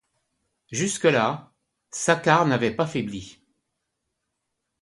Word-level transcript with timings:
Jusque-là, 0.71 1.51
Saccard 1.91 2.47
n'avait 2.47 2.73
pas 2.75 2.87
faibli. 2.87 3.37